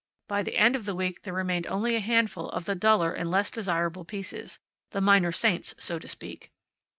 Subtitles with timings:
[0.27, 3.29] By the end of the week there remained only a handful of the duller and
[3.29, 4.57] less desirable pieces
[4.89, 6.49] the minor saints, so to speak.